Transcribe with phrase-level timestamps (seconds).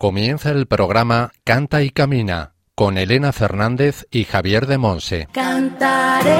[0.00, 5.28] Comienza el programa Canta y Camina con Elena Fernández y Javier de Monse.
[5.30, 6.30] Cantaré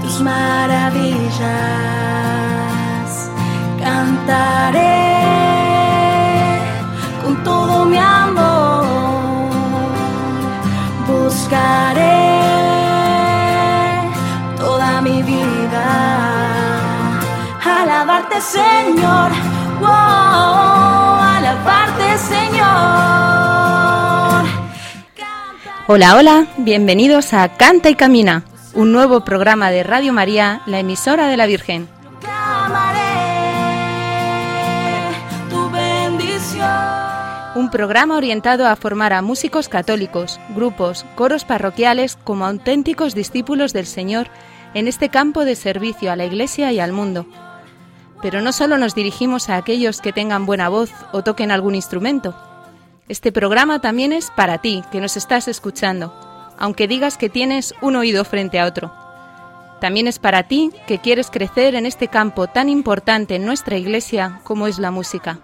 [0.00, 1.40] tus maravillas,
[3.82, 4.78] cantaré
[7.24, 8.86] con todo mi amor,
[11.08, 12.30] buscaré
[14.56, 16.78] toda mi vida,
[17.60, 19.32] alabarte Señor.
[25.86, 28.42] Hola, hola, bienvenidos a Canta y Camina,
[28.72, 31.88] un nuevo programa de Radio María, la emisora de la Virgen.
[37.54, 43.86] Un programa orientado a formar a músicos católicos, grupos, coros parroquiales como auténticos discípulos del
[43.86, 44.28] Señor
[44.72, 47.26] en este campo de servicio a la Iglesia y al mundo.
[48.22, 52.34] Pero no solo nos dirigimos a aquellos que tengan buena voz o toquen algún instrumento.
[53.06, 56.14] Este programa también es para ti, que nos estás escuchando,
[56.58, 58.94] aunque digas que tienes un oído frente a otro.
[59.78, 64.40] También es para ti que quieres crecer en este campo tan importante en nuestra iglesia
[64.42, 65.38] como es la música.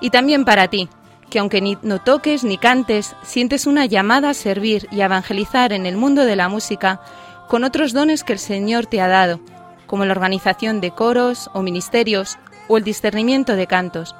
[0.00, 0.88] Y también para ti,
[1.30, 5.86] que aunque no toques ni cantes, sientes una llamada a servir y a evangelizar en
[5.86, 7.00] el mundo de la música
[7.46, 9.38] con otros dones que el Señor te ha dado,
[9.86, 14.16] como la organización de coros o ministerios o el discernimiento de cantos.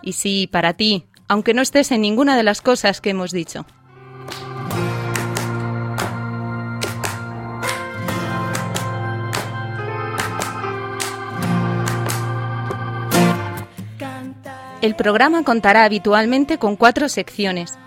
[0.00, 3.66] Y sí, para ti, aunque no estés en ninguna de las cosas que hemos dicho.
[14.84, 17.78] El programa contará habitualmente con cuatro secciones.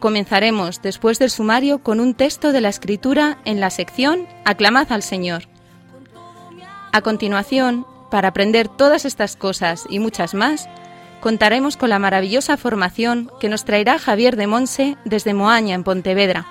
[0.00, 5.04] Comenzaremos después del sumario con un texto de la escritura en la sección Aclamad al
[5.04, 5.44] Señor.
[6.90, 10.68] A continuación, para aprender todas estas cosas y muchas más,
[11.24, 16.46] contaremos con la maravillosa formación que nos traerá Javier de Monse desde Moaña, en Pontevedra,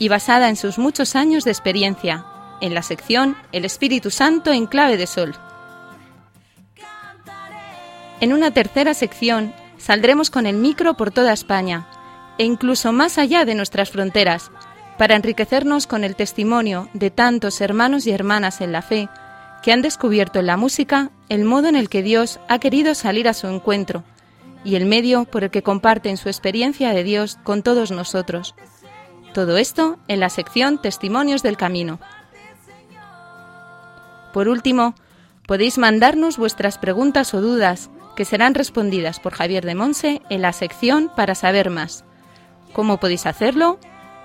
[0.00, 2.26] y basada en sus muchos años de experiencia,
[2.60, 5.36] en la sección El Espíritu Santo en clave de sol.
[8.20, 11.86] En una tercera sección saldremos con el micro por toda España
[12.36, 14.50] e incluso más allá de nuestras fronteras,
[14.98, 19.08] para enriquecernos con el testimonio de tantos hermanos y hermanas en la fe
[19.62, 23.28] que han descubierto en la música el modo en el que Dios ha querido salir
[23.28, 24.04] a su encuentro
[24.64, 28.54] y el medio por el que comparten su experiencia de Dios con todos nosotros.
[29.32, 32.00] Todo esto en la sección Testimonios del Camino.
[34.32, 34.94] Por último,
[35.46, 40.52] podéis mandarnos vuestras preguntas o dudas que serán respondidas por Javier de Monse en la
[40.52, 42.04] sección para saber más.
[42.72, 43.78] ¿Cómo podéis hacerlo?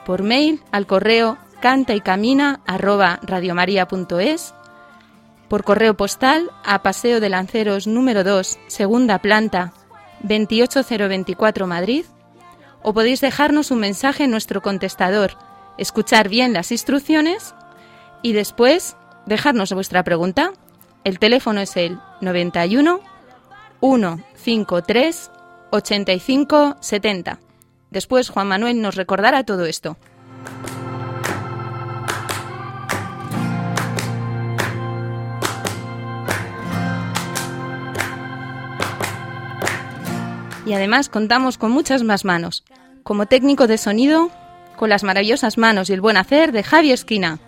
[0.05, 2.61] Por mail al correo canta y camina
[5.47, 9.73] por correo postal a Paseo de Lanceros número 2, segunda planta,
[10.21, 12.05] 28024 Madrid,
[12.81, 15.37] o podéis dejarnos un mensaje en nuestro contestador,
[15.77, 17.55] escuchar bien las instrucciones
[18.21, 18.95] y después
[19.25, 20.51] dejarnos vuestra pregunta.
[21.03, 22.99] El teléfono es el 91
[23.81, 25.31] 153
[25.71, 27.39] 85 70.
[27.91, 29.97] Después Juan Manuel nos recordará todo esto.
[40.65, 42.63] Y además contamos con muchas más manos.
[43.03, 44.31] Como técnico de sonido,
[44.75, 47.39] con las maravillosas manos y el buen hacer de Javi Esquina.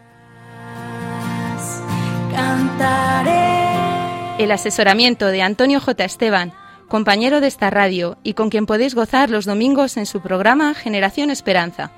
[4.37, 6.05] El asesoramiento de Antonio J.
[6.05, 6.53] Esteban,
[6.87, 11.31] compañero de esta radio y con quien podéis gozar los domingos en su programa Generación
[11.31, 11.91] Esperanza.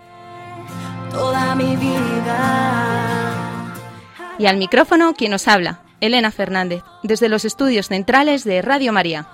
[1.12, 3.75] Toda mi vida.
[4.38, 9.28] Y al micrófono quien nos habla, Elena Fernández, desde los estudios centrales de Radio María.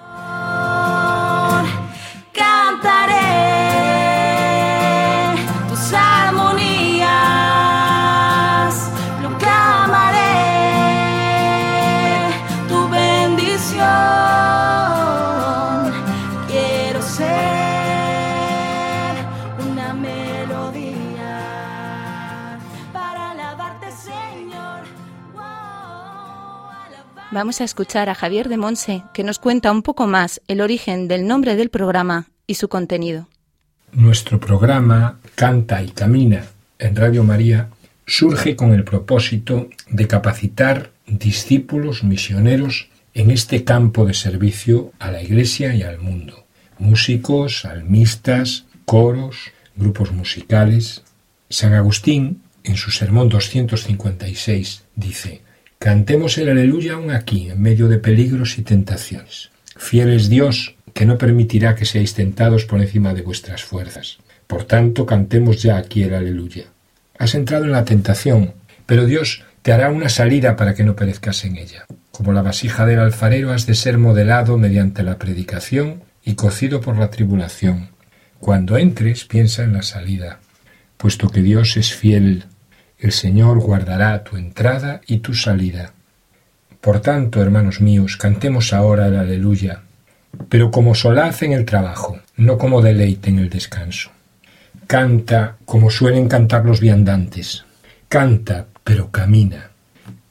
[27.35, 31.09] Vamos a escuchar a Javier de Monse, que nos cuenta un poco más el origen
[31.09, 33.28] del nombre del programa y su contenido.
[33.91, 36.46] Nuestro programa Canta y Camina
[36.79, 37.67] en Radio María
[38.08, 45.22] surge con el propósito de capacitar discípulos misioneros en este campo de servicio a la
[45.22, 46.46] Iglesia y al mundo.
[46.79, 51.03] Músicos, salmistas, coros, grupos musicales.
[51.49, 55.41] San Agustín, en su sermón 256, dice,
[55.79, 59.51] Cantemos el aleluya aún aquí, en medio de peligros y tentaciones.
[59.77, 64.17] Fiel es Dios que no permitirá que seáis tentados por encima de vuestras fuerzas.
[64.47, 66.66] Por tanto, cantemos ya aquí el aleluya.
[67.17, 68.53] Has entrado en la tentación,
[68.85, 71.85] pero Dios te hará una salida para que no perezcas en ella.
[72.11, 76.97] Como la vasija del alfarero has de ser modelado mediante la predicación y cocido por
[76.97, 77.89] la tribulación.
[78.39, 80.39] Cuando entres, piensa en la salida.
[80.97, 82.45] Puesto que Dios es fiel,
[83.00, 85.94] el Señor guardará tu entrada y tu salida.
[86.82, 89.82] Por tanto, hermanos míos, cantemos ahora el aleluya,
[90.50, 94.12] pero como solaz en el trabajo, no como deleite en el descanso.
[94.88, 97.66] Canta como suelen cantar los viandantes.
[98.08, 99.72] Canta, pero camina.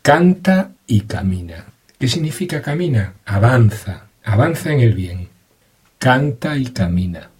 [0.01, 1.65] Canta y camina.
[1.99, 3.15] ¿Qué significa camina?
[3.25, 5.29] Avanza, avanza en el bien.
[5.99, 7.31] Canta y camina.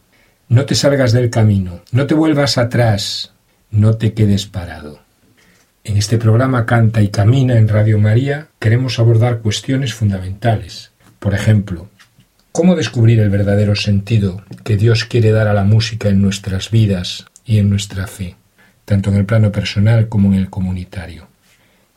[0.49, 3.33] No te salgas del camino, no te vuelvas atrás,
[3.71, 5.04] no te quedes parado.
[5.85, 10.91] En este programa Canta y Camina en Radio María queremos abordar cuestiones fundamentales.
[11.19, 11.89] Por ejemplo,
[12.53, 17.27] ¿cómo descubrir el verdadero sentido que Dios quiere dar a la música en nuestras vidas
[17.45, 18.37] y en nuestra fe?
[18.85, 21.29] tanto en el plano personal como en el comunitario.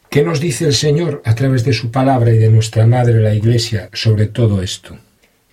[0.09, 3.33] ¿Qué nos dice el Señor a través de su palabra y de nuestra Madre la
[3.33, 4.97] Iglesia sobre todo esto?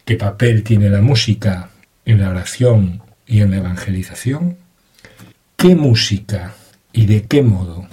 [0.04, 1.70] ¿Qué papel tiene la música
[2.04, 4.56] en la oración y en la evangelización?
[5.56, 6.54] ¿Qué música
[6.94, 7.85] y de qué modo?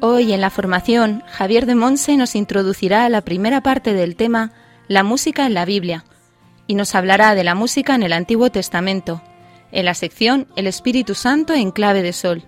[0.00, 4.52] Hoy en la formación, Javier de Monse nos introducirá a la primera parte del tema
[4.86, 6.04] La música en la Biblia
[6.66, 9.22] y nos hablará de la música en el Antiguo Testamento,
[9.72, 12.42] en la sección El Espíritu Santo en clave de sol.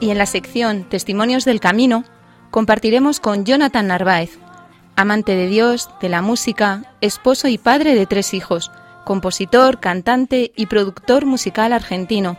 [0.00, 2.04] Y en la sección Testimonios del Camino
[2.50, 4.38] compartiremos con Jonathan Narváez,
[4.96, 8.70] amante de Dios, de la música, esposo y padre de tres hijos,
[9.04, 12.36] compositor, cantante y productor musical argentino,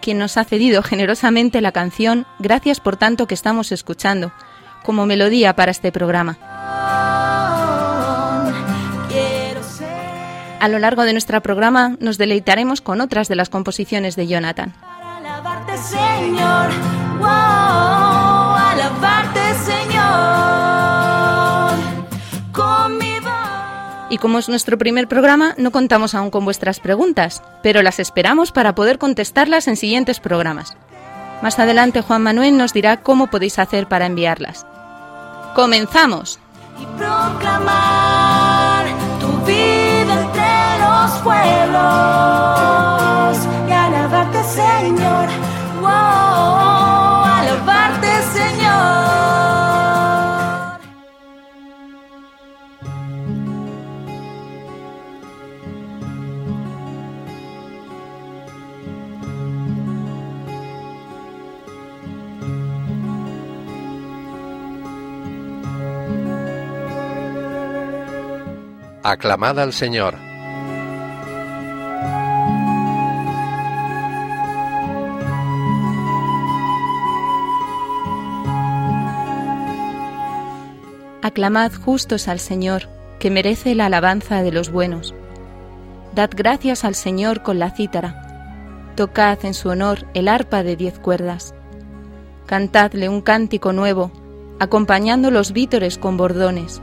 [0.00, 4.32] quien nos ha cedido generosamente la canción Gracias por tanto que estamos escuchando,
[4.82, 6.38] como melodía para este programa.
[10.60, 14.74] A lo largo de nuestro programa nos deleitaremos con otras de las composiciones de Jonathan.
[15.74, 16.70] Alabarte, Señor.
[17.18, 17.28] Wow,
[18.54, 20.02] alabarte, Señor.
[22.52, 23.30] Con mi voz.
[24.10, 28.52] Y como es nuestro primer programa, no contamos aún con vuestras preguntas, pero las esperamos
[28.52, 30.76] para poder contestarlas en siguientes programas.
[31.42, 34.64] Más adelante Juan Manuel nos dirá cómo podéis hacer para enviarlas.
[35.54, 36.38] ¡Comenzamos!
[36.80, 38.86] y proclamar
[39.20, 42.73] tu vida entre los pueblos
[69.14, 70.16] Aclamad al Señor.
[81.22, 82.88] Aclamad justos al Señor,
[83.20, 85.14] que merece la alabanza de los buenos.
[86.16, 88.90] Dad gracias al Señor con la cítara.
[88.96, 91.54] Tocad en su honor el arpa de diez cuerdas.
[92.46, 94.10] Cantadle un cántico nuevo,
[94.58, 96.82] acompañando los vítores con bordones.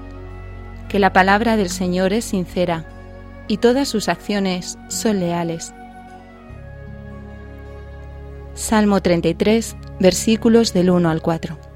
[0.91, 2.83] Que la palabra del Señor es sincera
[3.47, 5.73] y todas sus acciones son leales.
[8.55, 11.70] Salmo 33, versículos del 1 al 4.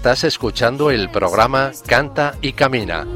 [0.00, 3.06] Estás escuchando el programa Canta y Camina.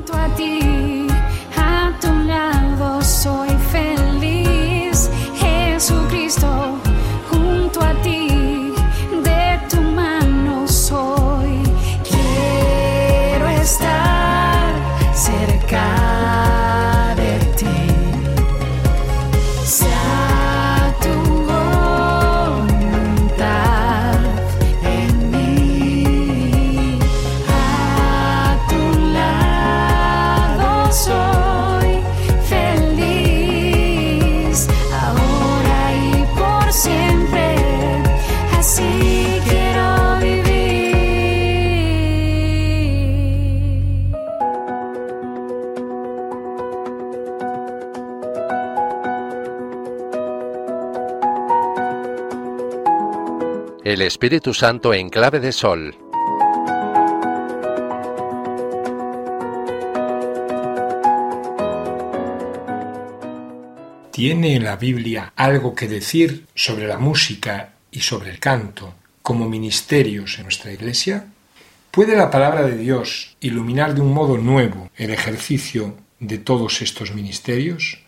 [54.25, 55.95] Espíritu Santo en clave de sol.
[64.11, 70.39] ¿Tiene la Biblia algo que decir sobre la música y sobre el canto como ministerios
[70.39, 71.27] en nuestra Iglesia?
[71.91, 77.15] ¿Puede la palabra de Dios iluminar de un modo nuevo el ejercicio de todos estos
[77.15, 77.99] ministerios?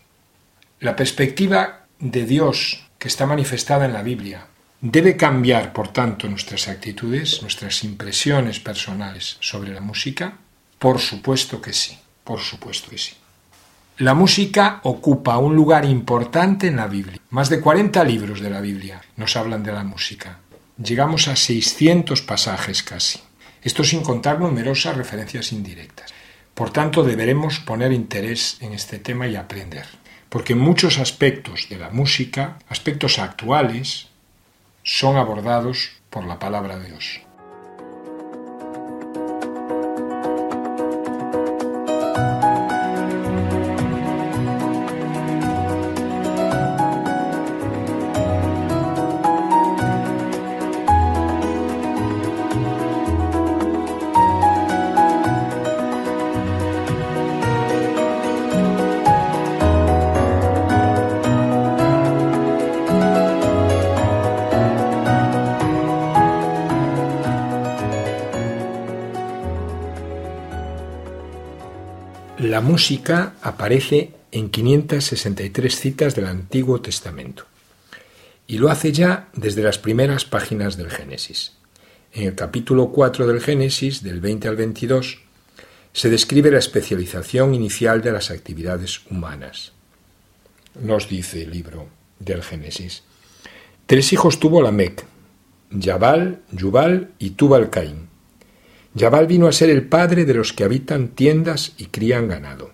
[0.79, 4.47] La perspectiva de Dios que está manifestada en la Biblia
[4.81, 10.37] debe cambiar, por tanto, nuestras actitudes, nuestras impresiones personales sobre la música.
[10.79, 13.13] Por supuesto que sí, por supuesto que sí.
[13.97, 17.19] La música ocupa un lugar importante en la Biblia.
[17.31, 20.39] Más de 40 libros de la Biblia nos hablan de la música.
[20.77, 23.19] Llegamos a 600 pasajes casi.
[23.63, 26.13] Esto sin contar numerosas referencias indirectas.
[26.53, 29.87] Por tanto, deberemos poner interés en este tema y aprender.
[30.29, 34.06] Porque muchos aspectos de la música, aspectos actuales,
[34.87, 37.26] son abordados por la palabra de Dios.
[72.77, 77.45] Música aparece en 563 citas del Antiguo Testamento
[78.45, 81.53] y lo hace ya desde las primeras páginas del Génesis.
[82.13, 85.17] En el capítulo 4 del Génesis, del 20 al 22,
[85.91, 89.71] se describe la especialización inicial de las actividades humanas.
[90.79, 91.87] Nos dice el libro
[92.19, 93.01] del Génesis.
[93.87, 95.03] Tres hijos tuvo Lamec,
[95.71, 98.07] Yabal, Yubal y Tubal Caín.
[98.97, 102.71] Yabal vino a ser el padre de los que habitan tiendas y crían ganado.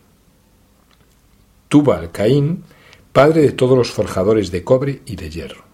[1.68, 2.63] Tubal Caín,
[3.12, 5.65] padre de todos los forjadores de cobre y de hierro.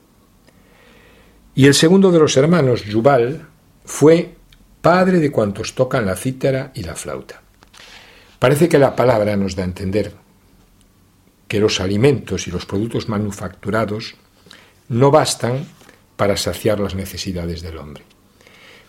[1.54, 3.48] Y el segundo de los hermanos, Yubal,
[3.86, 4.34] fue
[4.82, 7.44] padre de cuantos tocan la cítara y la flauta.
[8.40, 10.14] Parece que la palabra nos da a entender
[11.48, 14.16] que los alimentos y los productos manufacturados
[14.88, 15.68] no bastan
[16.16, 18.04] para saciar las necesidades del hombre.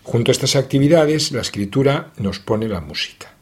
[0.03, 3.33] Junto a estas actividades, la escritura nos pone la música.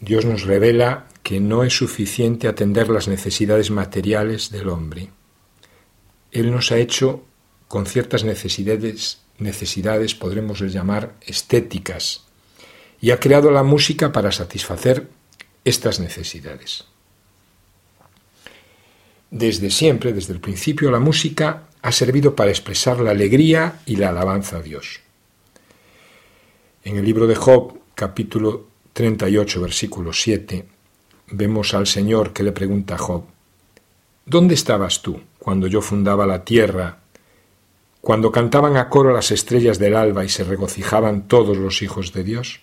[0.00, 5.10] Dios nos revela que no es suficiente atender las necesidades materiales del hombre.
[6.32, 7.24] Él nos ha hecho
[7.68, 12.24] con ciertas necesidades, necesidades podremos llamar estéticas,
[13.00, 15.08] y ha creado la música para satisfacer
[15.64, 16.84] estas necesidades.
[19.30, 24.08] Desde siempre, desde el principio, la música ha servido para expresar la alegría y la
[24.08, 25.02] alabanza a Dios.
[26.82, 30.66] En el libro de Job, capítulo 38, versículo 7,
[31.28, 33.22] vemos al Señor que le pregunta a Job,
[34.24, 36.98] ¿Dónde estabas tú cuando yo fundaba la tierra,
[38.00, 42.24] cuando cantaban a coro las estrellas del alba y se regocijaban todos los hijos de
[42.24, 42.62] Dios?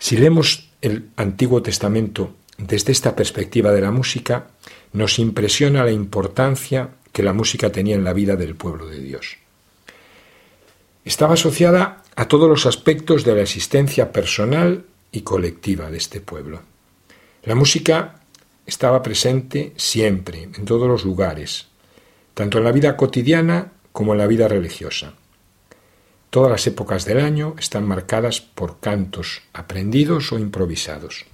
[0.00, 4.48] Si leemos el Antiguo Testamento desde esta perspectiva de la música,
[4.92, 9.36] nos impresiona la importancia que la música tenía en la vida del pueblo de Dios.
[11.04, 16.62] Estaba asociada a todos los aspectos de la existencia personal y colectiva de este pueblo.
[17.44, 18.20] La música
[18.66, 21.68] estaba presente siempre, en todos los lugares,
[22.34, 25.12] tanto en la vida cotidiana como en la vida religiosa.
[26.30, 31.26] Todas las épocas del año están marcadas por cantos aprendidos o improvisados.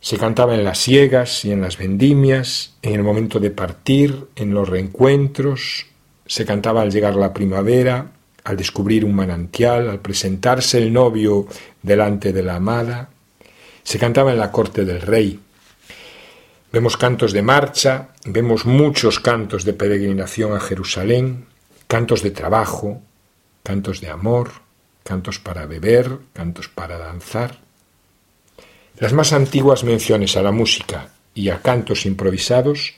[0.00, 4.54] Se cantaba en las siegas y en las vendimias, en el momento de partir, en
[4.54, 5.86] los reencuentros,
[6.26, 8.12] se cantaba al llegar la primavera,
[8.44, 11.46] al descubrir un manantial, al presentarse el novio
[11.82, 13.10] delante de la amada,
[13.82, 15.40] se cantaba en la corte del rey.
[16.72, 21.46] Vemos cantos de marcha, vemos muchos cantos de peregrinación a Jerusalén,
[21.88, 23.02] cantos de trabajo,
[23.62, 24.52] cantos de amor,
[25.02, 27.58] cantos para beber, cantos para danzar.
[29.00, 32.96] Las más antiguas menciones a la música y a cantos improvisados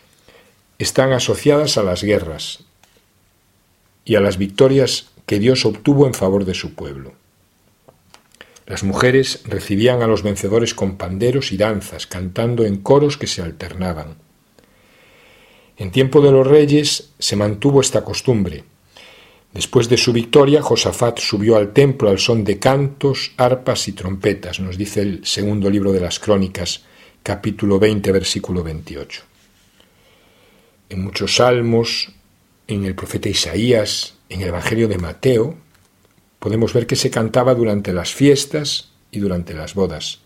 [0.80, 2.64] están asociadas a las guerras
[4.04, 7.12] y a las victorias que Dios obtuvo en favor de su pueblo.
[8.66, 13.40] Las mujeres recibían a los vencedores con panderos y danzas, cantando en coros que se
[13.40, 14.16] alternaban.
[15.76, 18.64] En tiempo de los reyes se mantuvo esta costumbre.
[19.52, 24.60] Después de su victoria, Josafat subió al templo al son de cantos, arpas y trompetas,
[24.60, 26.84] nos dice el segundo libro de las Crónicas,
[27.22, 29.22] capítulo 20, versículo 28.
[30.88, 32.12] En muchos salmos,
[32.66, 35.54] en el profeta Isaías, en el Evangelio de Mateo,
[36.38, 40.20] podemos ver que se cantaba durante las fiestas y durante las bodas,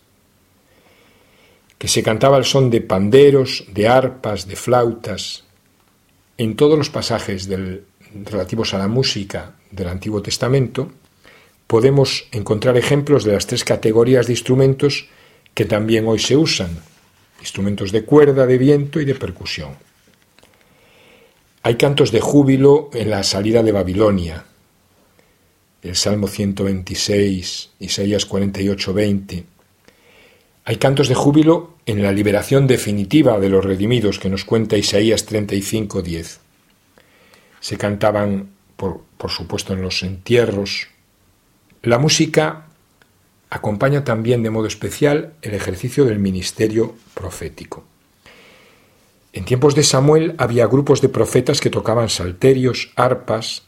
[1.77, 5.43] que se cantaba al son de panderos, de arpas, de flautas.
[6.37, 7.83] En todos los pasajes del,
[8.25, 10.89] relativos a la música del Antiguo Testamento,
[11.67, 15.07] podemos encontrar ejemplos de las tres categorías de instrumentos
[15.53, 16.69] que también hoy se usan,
[17.41, 19.71] instrumentos de cuerda, de viento y de percusión.
[21.63, 24.45] Hay cantos de júbilo en la salida de Babilonia,
[25.81, 29.43] el Salmo 126, Isaías 48, 20.
[30.65, 35.25] Hay cantos de júbilo en la liberación definitiva de los redimidos que nos cuenta Isaías
[35.25, 36.39] 35, 10.
[37.67, 40.87] Se cantaban, por, por supuesto, en los entierros.
[41.81, 42.67] La música
[43.49, 47.83] acompaña también de modo especial el ejercicio del ministerio profético.
[49.33, 53.63] En tiempos de Samuel había grupos de profetas que tocaban salterios, arpas,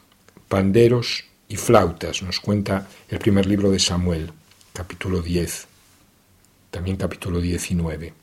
[0.47, 4.31] panderos y flautas, nos cuenta el primer libro de Samuel,
[4.71, 5.67] capítulo 10,
[6.71, 8.13] también capítulo 19.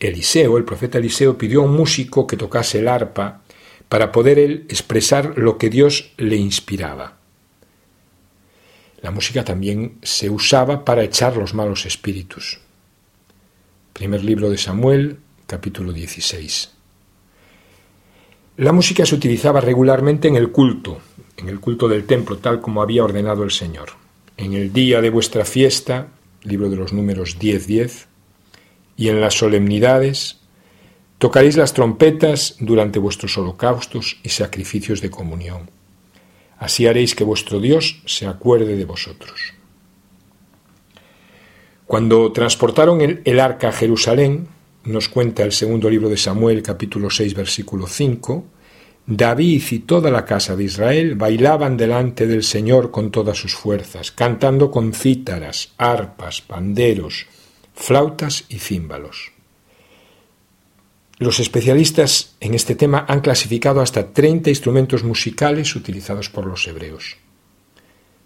[0.00, 3.42] Eliseo, el profeta Eliseo, pidió a un músico que tocase el arpa
[3.88, 7.18] para poder él expresar lo que Dios le inspiraba.
[9.00, 12.60] La música también se usaba para echar los malos espíritus.
[13.92, 16.72] Primer libro de Samuel, capítulo 16.
[18.56, 20.98] La música se utilizaba regularmente en el culto,
[21.36, 23.90] en el culto del templo, tal como había ordenado el Señor.
[24.38, 26.08] En el día de vuestra fiesta,
[26.42, 28.06] libro de los números 10-10,
[28.96, 30.38] y en las solemnidades,
[31.18, 35.70] tocaréis las trompetas durante vuestros holocaustos y sacrificios de comunión.
[36.58, 39.54] Así haréis que vuestro Dios se acuerde de vosotros.
[41.86, 44.48] Cuando transportaron el, arca a Jerusalén,
[44.84, 48.44] nos cuenta el segundo libro de Samuel, capítulo 6, versículo 5,
[49.06, 54.10] David y toda la casa de Israel bailaban delante del Señor con todas sus fuerzas,
[54.10, 57.26] cantando con cítaras, arpas, panderos,
[57.72, 59.35] flautas y címbalos.
[61.18, 67.16] Los especialistas en este tema han clasificado hasta 30 instrumentos musicales utilizados por los hebreos.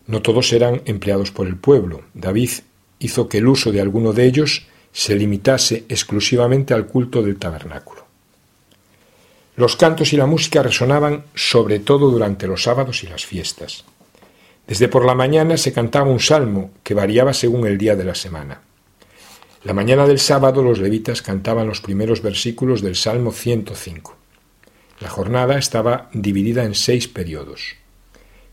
[0.09, 2.03] No todos eran empleados por el pueblo.
[2.15, 2.51] David
[2.99, 8.05] hizo que el uso de alguno de ellos se limitase exclusivamente al culto del tabernáculo.
[9.55, 13.85] Los cantos y la música resonaban sobre todo durante los sábados y las fiestas.
[14.67, 18.17] Desde por la mañana se cantaba un salmo que variaba según el día de la
[18.17, 18.63] semana.
[19.63, 24.17] La mañana del sábado los levitas cantaban los primeros versículos del Salmo 105.
[25.01, 27.75] La jornada estaba dividida en seis periodos.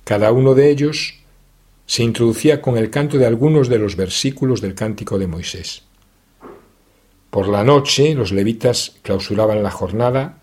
[0.04, 1.16] Cada uno de ellos
[1.86, 5.84] se introducía con el canto de algunos de los versículos del cántico de Moisés.
[7.30, 10.40] Por la noche los levitas clausuraban la jornada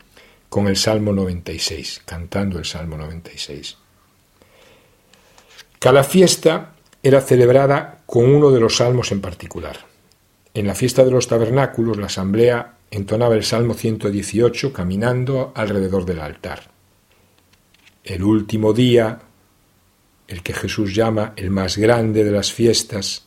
[0.49, 3.77] con el Salmo 96, cantando el Salmo 96.
[5.79, 9.94] Cada fiesta era celebrada con uno de los salmos en particular.
[10.57, 16.21] En la fiesta de los tabernáculos, la asamblea entonaba el Salmo 118 caminando alrededor del
[16.21, 16.71] altar.
[18.05, 19.19] El último día,
[20.29, 23.25] el que Jesús llama el más grande de las fiestas,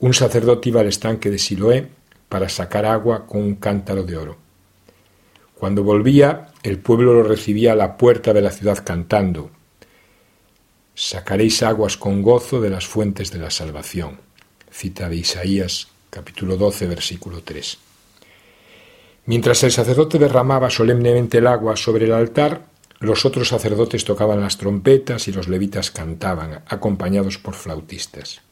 [0.00, 1.88] un sacerdote iba al estanque de Siloé
[2.28, 4.36] para sacar agua con un cántaro de oro.
[5.54, 9.50] Cuando volvía, el pueblo lo recibía a la puerta de la ciudad cantando.
[10.96, 14.18] sacaréis aguas con gozo de las fuentes de la salvación.
[14.70, 17.76] Cita de Isaías capítulo 12 versículo 3.
[19.26, 22.66] Mientras el sacerdote derramaba solemnemente el agua sobre el altar,
[23.00, 28.42] los otros sacerdotes tocaban las trompetas y los levitas cantaban, acompañados por flautistas.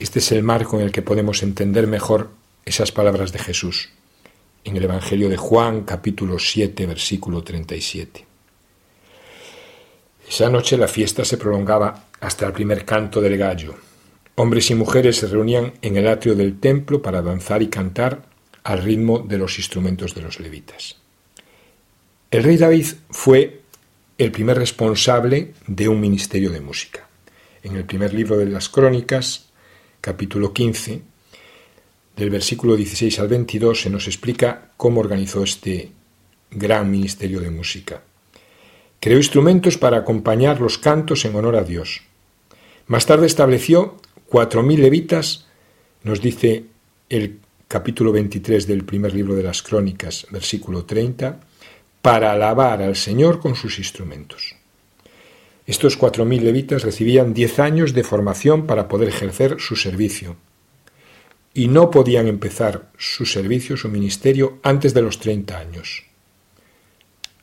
[0.00, 2.30] Este es el marco en el que podemos entender mejor
[2.64, 3.90] esas palabras de Jesús
[4.64, 8.26] en el Evangelio de Juan capítulo 7 versículo 37.
[10.28, 13.89] Esa noche la fiesta se prolongaba hasta el primer canto del gallo.
[14.42, 18.22] Hombres y mujeres se reunían en el atrio del templo para danzar y cantar
[18.64, 20.96] al ritmo de los instrumentos de los levitas.
[22.30, 23.60] El rey David fue
[24.16, 27.06] el primer responsable de un ministerio de música.
[27.62, 29.50] En el primer libro de las Crónicas,
[30.00, 31.02] capítulo 15,
[32.16, 35.92] del versículo 16 al 22, se nos explica cómo organizó este
[36.50, 38.02] gran ministerio de música.
[39.00, 42.04] Creó instrumentos para acompañar los cantos en honor a Dios.
[42.90, 45.46] Más tarde estableció cuatro mil levitas,
[46.02, 46.64] nos dice
[47.08, 51.38] el capítulo 23 del primer libro de las Crónicas, versículo 30,
[52.02, 54.56] para alabar al Señor con sus instrumentos.
[55.68, 60.34] Estos cuatro mil levitas recibían diez años de formación para poder ejercer su servicio
[61.54, 66.06] y no podían empezar su servicio, su ministerio, antes de los treinta años.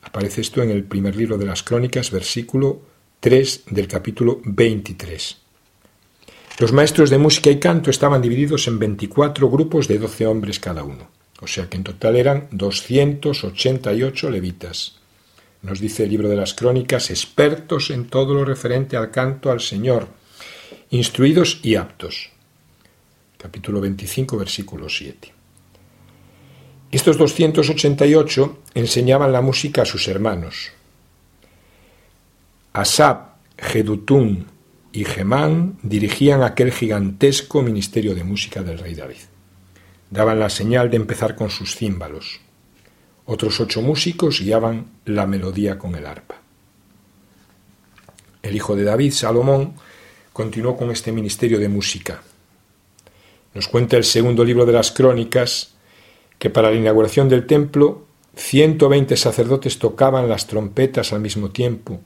[0.02, 2.82] Aparece esto en el primer libro de las Crónicas, versículo
[3.20, 5.38] 3 del capítulo 23.
[6.60, 10.84] Los maestros de música y canto estaban divididos en 24 grupos de 12 hombres cada
[10.84, 11.08] uno,
[11.40, 15.00] o sea que en total eran 288 levitas.
[15.62, 19.60] Nos dice el libro de las Crónicas, expertos en todo lo referente al canto al
[19.60, 20.06] Señor,
[20.90, 22.30] instruidos y aptos.
[23.36, 25.34] Capítulo 25, versículo 7.
[26.92, 30.77] Estos 288 enseñaban la música a sus hermanos.
[32.72, 34.46] Asab, Jedutún
[34.92, 39.16] y Gemán dirigían aquel gigantesco ministerio de música del rey David.
[40.10, 42.40] Daban la señal de empezar con sus címbalos.
[43.26, 46.36] Otros ocho músicos guiaban la melodía con el arpa.
[48.42, 49.74] El hijo de David, Salomón,
[50.32, 52.22] continuó con este ministerio de música.
[53.54, 55.74] Nos cuenta el segundo libro de las Crónicas
[56.38, 62.00] que para la inauguración del templo 120 sacerdotes tocaban las trompetas al mismo tiempo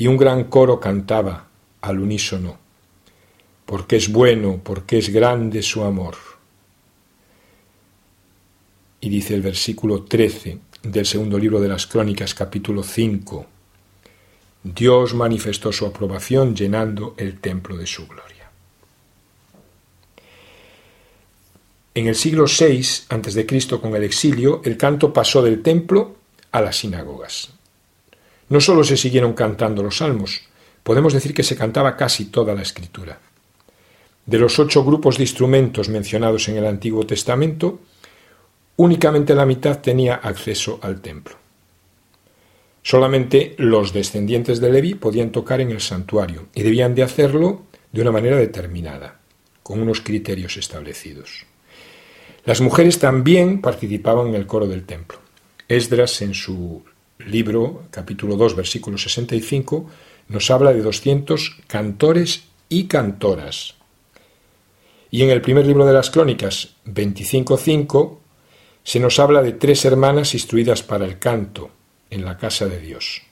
[0.00, 1.46] y un gran coro cantaba
[1.82, 2.56] al unísono,
[3.66, 6.16] porque es bueno, porque es grande su amor.
[9.02, 13.44] Y dice el versículo 13 del segundo libro de las Crónicas, capítulo 5,
[14.62, 18.50] Dios manifestó su aprobación llenando el templo de su gloria.
[21.92, 26.16] En el siglo VI a.C., con el exilio, el canto pasó del templo
[26.52, 27.59] a las sinagogas.
[28.50, 30.42] No solo se siguieron cantando los salmos,
[30.82, 33.20] podemos decir que se cantaba casi toda la escritura.
[34.26, 37.80] De los ocho grupos de instrumentos mencionados en el Antiguo Testamento,
[38.76, 41.36] únicamente la mitad tenía acceso al templo.
[42.82, 48.02] Solamente los descendientes de Levi podían tocar en el santuario y debían de hacerlo de
[48.02, 49.20] una manera determinada,
[49.62, 51.46] con unos criterios establecidos.
[52.44, 55.18] Las mujeres también participaban en el coro del templo.
[55.68, 56.82] Esdras, en su
[57.26, 59.88] libro, capítulo 2, versículo 65,
[60.28, 63.74] nos habla de 200 cantores y cantoras.
[65.10, 68.18] Y en el primer libro de las Crónicas, 25.5,
[68.84, 71.70] se nos habla de tres hermanas instruidas para el canto
[72.10, 73.22] en la casa de Dios.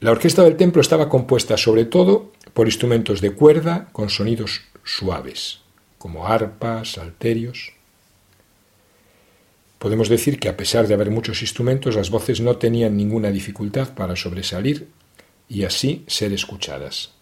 [0.00, 5.60] La orquesta del templo estaba compuesta sobre todo por instrumentos de cuerda con sonidos suaves
[6.00, 7.74] como arpas, salterios.
[9.80, 13.94] Podemos decir que a pesar de haber muchos instrumentos, las voces no tenían ninguna dificultad
[13.94, 14.88] para sobresalir
[15.48, 17.12] y así ser escuchadas.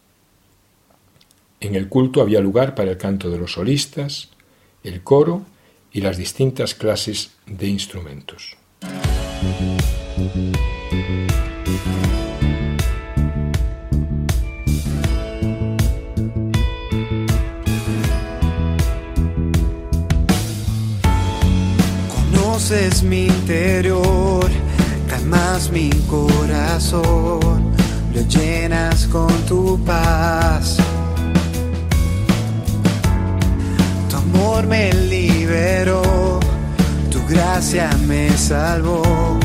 [1.60, 4.30] En el culto había lugar para el canto de los solistas,
[4.82, 5.46] el coro
[5.92, 8.56] y las distintas clases de instrumentos.
[22.58, 24.50] Conoces mi interior,
[25.08, 27.70] calmas mi corazón,
[28.12, 30.76] lo llenas con tu paz.
[34.10, 36.40] Tu amor me liberó,
[37.12, 39.38] tu gracia me salvó,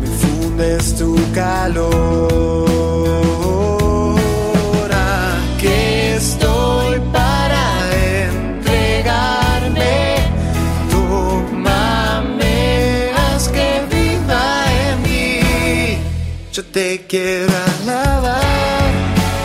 [0.00, 3.35] me fundes tu calor.
[16.96, 18.40] te quiero alabar,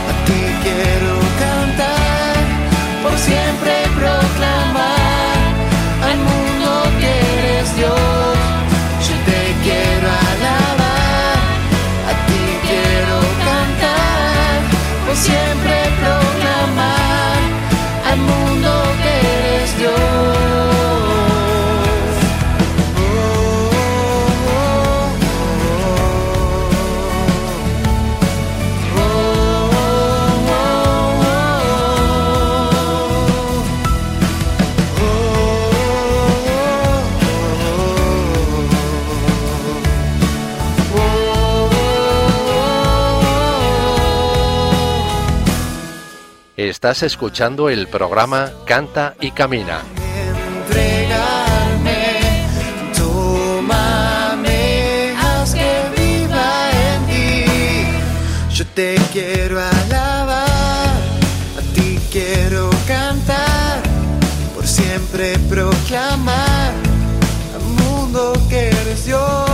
[0.09, 2.37] a ti quiero cantar
[3.03, 3.80] por siempre.
[46.83, 49.83] Estás escuchando el programa Canta y Camina.
[58.49, 60.89] Yo te quiero alabar,
[61.55, 63.83] a ti quiero cantar,
[64.55, 66.73] por siempre proclamar
[67.53, 69.50] al mundo que eres Dios.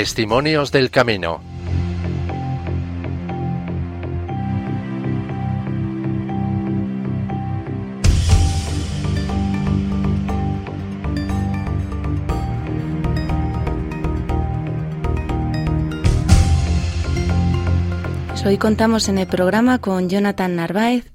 [0.00, 1.42] Testimonios del Camino.
[18.46, 21.12] Hoy contamos en el programa con Jonathan Narváez,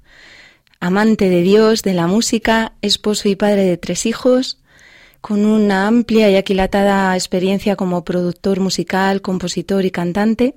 [0.78, 4.60] amante de Dios, de la música, esposo y padre de tres hijos,
[5.26, 10.54] con una amplia y aquilatada experiencia como productor musical, compositor y cantante,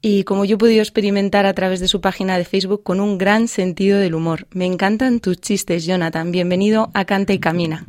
[0.00, 3.16] y como yo he podido experimentar a través de su página de Facebook, con un
[3.16, 4.48] gran sentido del humor.
[4.50, 6.32] Me encantan tus chistes, Jonathan.
[6.32, 7.84] Bienvenido a Canta y Camina.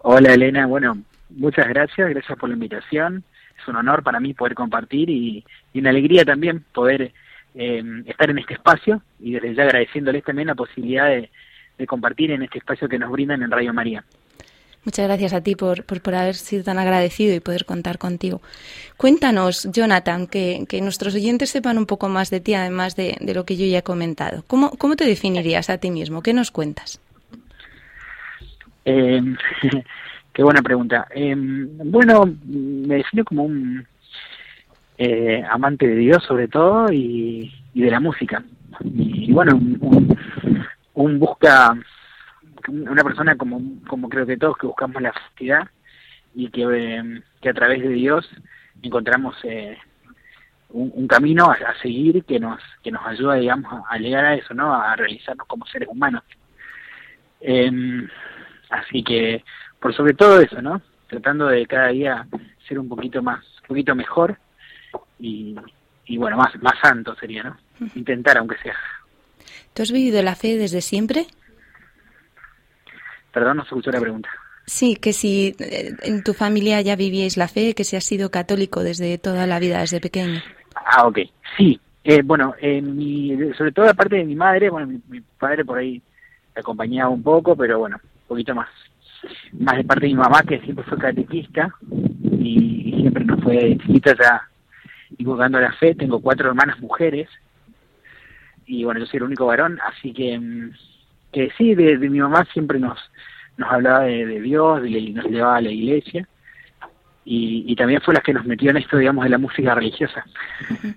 [0.00, 0.98] Hola Elena, bueno,
[1.30, 3.24] muchas gracias, gracias por la invitación.
[3.58, 5.42] Es un honor para mí poder compartir y,
[5.72, 7.12] y una alegría también poder
[7.54, 11.30] eh, estar en este espacio y desde ya agradeciéndoles también la posibilidad de,
[11.78, 14.04] de compartir en este espacio que nos brindan en Radio María.
[14.84, 18.40] Muchas gracias a ti por, por, por, haber sido tan agradecido y poder contar contigo.
[18.96, 23.34] Cuéntanos, Jonathan, que, que nuestros oyentes sepan un poco más de ti, además de, de
[23.34, 24.42] lo que yo ya he comentado.
[24.46, 26.22] ¿Cómo, ¿Cómo, te definirías a ti mismo?
[26.22, 26.98] ¿Qué nos cuentas?
[28.86, 29.20] Eh,
[30.32, 31.06] qué buena pregunta.
[31.14, 33.86] Eh, bueno, me defino como un
[34.96, 38.42] eh, amante de Dios sobre todo y, y de la música.
[38.82, 40.16] Y, bueno, un,
[40.94, 41.76] un busca
[42.68, 45.68] una persona como, como creo que todos que buscamos la felicidad
[46.34, 48.28] y que, eh, que a través de Dios
[48.82, 49.76] encontramos eh,
[50.70, 54.24] un, un, camino a, a, seguir que nos que nos ayuda digamos a, a, llegar
[54.24, 56.22] a eso no a realizarnos como seres humanos.
[57.40, 57.70] Eh,
[58.70, 59.42] así que
[59.80, 62.26] por sobre todo eso no tratando de cada día
[62.68, 64.38] ser un poquito más un poquito mejor
[65.18, 65.56] y,
[66.06, 67.56] y bueno más más santo sería no
[67.94, 68.76] intentar aunque sea.
[69.74, 71.26] ¿Tú has vivido la fe desde siempre?
[73.32, 74.28] Perdón, no se escuchó la pregunta.
[74.66, 78.30] Sí, que si eh, en tu familia ya vivíais la fe, que si has sido
[78.30, 80.40] católico desde toda la vida, desde pequeño.
[80.74, 81.18] Ah, ok.
[81.56, 81.80] Sí.
[82.04, 85.64] Eh, bueno, eh, mi, sobre todo la parte de mi madre, bueno, mi, mi, padre
[85.64, 86.00] por ahí
[86.54, 88.68] me acompañaba un poco, pero bueno, un poquito más.
[89.52, 91.74] Más de parte de mi mamá, que siempre fue catequista
[92.22, 94.48] y, y siempre nos fue chiquita ya
[95.10, 95.94] divulgando la fe.
[95.94, 97.28] Tengo cuatro hermanas mujeres
[98.70, 100.70] y bueno, yo soy el único varón, así que, mm,
[101.32, 102.98] que sí, de, mi mamá siempre nos
[103.56, 106.26] nos hablaba de, de Dios, de, nos llevaba a la iglesia
[107.32, 110.24] y, también fue la que nos metió en esto, digamos, de la música religiosa.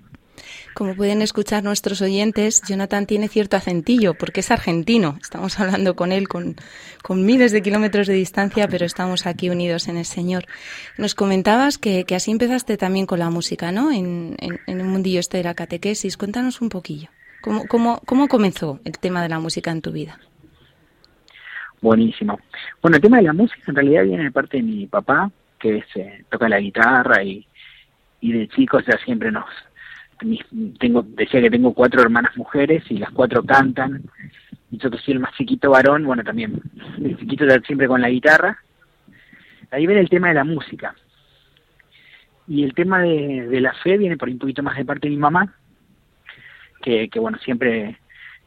[0.74, 5.16] Como pueden escuchar nuestros oyentes, Jonathan tiene cierto acentillo porque es argentino.
[5.22, 6.56] Estamos hablando con él con,
[7.00, 10.46] con miles de kilómetros de distancia, pero estamos aquí unidos en el Señor.
[10.98, 13.92] Nos comentabas que, que así empezaste también con la música, ¿no?
[13.92, 16.16] En, en, en mundillo este de la catequesis.
[16.16, 17.08] Cuéntanos un poquillo.
[17.44, 20.18] ¿Cómo, cómo, ¿Cómo comenzó el tema de la música en tu vida?
[21.82, 22.40] Buenísimo.
[22.80, 25.76] Bueno, el tema de la música en realidad viene de parte de mi papá, que
[25.76, 27.46] es, eh, toca la guitarra y,
[28.22, 29.44] y de chicos ya siempre nos...
[30.78, 34.02] tengo Decía que tengo cuatro hermanas mujeres y las cuatro cantan.
[34.70, 36.62] Y yo soy el más chiquito varón, bueno, también
[36.96, 38.58] el chiquito siempre con la guitarra.
[39.70, 40.94] Ahí viene el tema de la música.
[42.48, 45.14] Y el tema de, de la fe viene por un poquito más de parte de
[45.14, 45.54] mi mamá,
[46.84, 47.98] que, que bueno, siempre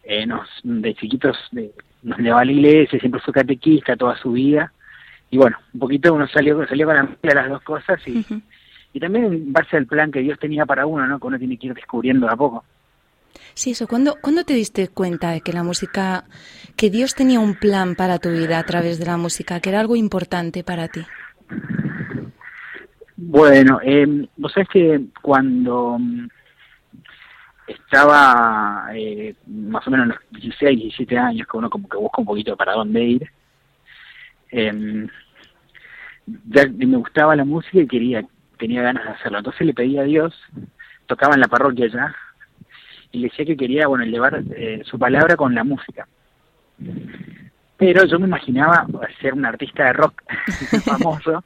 [0.04, 1.72] eh, nos de chiquitos de,
[2.04, 4.72] nos llevaba a la iglesia, siempre fue catequista toda su vida.
[5.32, 8.22] Y bueno, un poquito uno salió, salió con la de las dos cosas y, uh
[8.22, 8.42] -huh.
[8.94, 11.20] y también en base al plan que Dios tenía para uno, ¿no?
[11.20, 12.64] Que uno tiene que ir descubriendo a poco.
[13.54, 13.88] Sí, eso.
[13.88, 16.26] ¿Cuándo, ¿Cuándo te diste cuenta de que la música,
[16.76, 19.80] que Dios tenía un plan para tu vida a través de la música, que era
[19.80, 21.02] algo importante para ti?
[23.18, 25.98] Bueno, eh, vos sabés que cuando
[27.68, 32.22] estaba eh, más o menos en los 16, 17 años, que uno como que busca
[32.22, 33.32] un poquito para dónde ir,
[34.52, 35.08] eh,
[36.26, 38.26] ya me gustaba la música y quería,
[38.58, 39.40] tenía ganas de hacerlo.
[39.40, 40.34] Entonces le pedí a Dios,
[41.06, 42.16] tocaba en la parroquia ya,
[43.12, 46.08] y le decía que quería, bueno, llevar eh, su palabra con la música.
[47.78, 48.88] Pero yo me imaginaba
[49.22, 50.24] ser un artista de rock
[50.86, 51.44] famoso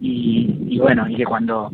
[0.00, 1.72] y, y bueno, y que cuando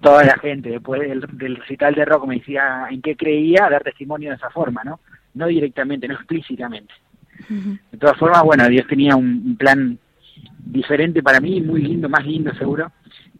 [0.00, 3.82] toda la gente después del, del recital de rock me decía en qué creía, dar
[3.82, 5.00] testimonio de esa forma, ¿no?
[5.34, 6.92] No directamente, no explícitamente.
[7.48, 9.98] De todas formas, bueno, Dios tenía un, un plan
[10.58, 12.92] diferente para mí, muy lindo, más lindo seguro,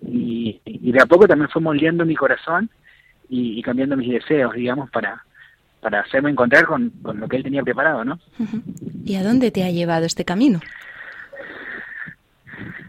[0.06, 2.70] y, y de a poco también fue moldeando mi corazón
[3.28, 5.22] y, y cambiando mis deseos, digamos, para,
[5.80, 8.18] para hacerme encontrar con, con lo que Él tenía preparado, ¿no?
[9.04, 10.60] ¿Y a dónde te ha llevado este camino?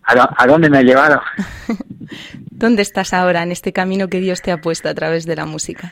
[0.04, 1.22] ¿A, a dónde me ha llevado?
[2.52, 5.46] ¿Dónde estás ahora en este camino que Dios te ha puesto a través de la
[5.46, 5.92] música?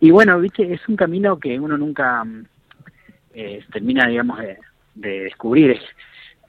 [0.00, 2.24] Y bueno, viste, es un camino que uno nunca
[3.32, 4.58] eh, termina, digamos, de,
[4.94, 5.72] de descubrir.
[5.72, 5.82] Es,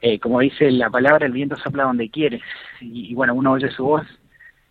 [0.01, 2.41] eh, como dice la palabra, el viento sopla donde quiere.
[2.81, 4.05] Y, y bueno, uno oye su voz,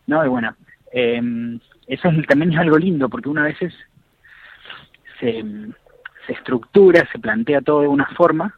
[0.07, 0.25] ¿no?
[0.25, 0.55] Y bueno,
[0.93, 3.75] eh, eso es, también es algo lindo, porque uno a veces
[5.21, 5.45] se,
[6.27, 8.55] se estructura, se plantea todo de una forma,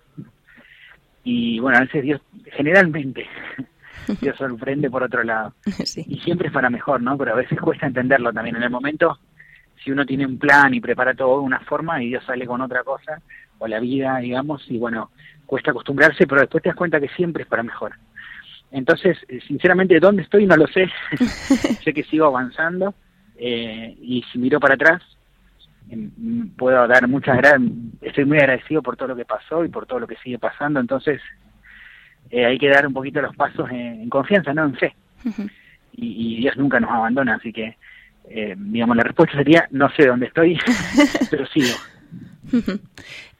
[1.28, 2.20] y bueno, a veces Dios,
[2.52, 3.26] generalmente,
[4.20, 5.52] Dios sorprende por otro lado
[5.84, 6.04] Sí.
[6.06, 7.18] y siempre es para mejor, ¿no?
[7.18, 8.54] Pero a veces cuesta entenderlo también.
[8.56, 9.18] En el momento,
[9.82, 12.60] si uno tiene un plan y prepara todo de una forma y Dios sale con
[12.60, 13.20] otra cosa,
[13.58, 15.10] o la vida, digamos, y bueno,
[15.46, 17.94] cuesta acostumbrarse, pero después te das cuenta que siempre es para mejor.
[18.70, 20.46] Entonces, eh, sinceramente, ¿dónde estoy?
[20.46, 20.88] No lo sé.
[21.84, 22.94] sé que sigo avanzando
[23.36, 25.02] eh, y si miro para atrás,
[26.56, 27.62] puedo dar muchas gracias.
[28.02, 30.80] Estoy muy agradecido por todo lo que pasó y por todo lo que sigue pasando.
[30.80, 31.20] Entonces,
[32.30, 34.64] eh, hay que dar un poquito los pasos en, en confianza, ¿no?
[34.64, 34.94] En fe
[35.96, 37.76] y, y Dios nunca nos abandona, así que,
[38.28, 40.58] eh, digamos, la respuesta sería, no sé dónde estoy,
[41.30, 41.74] pero sigo.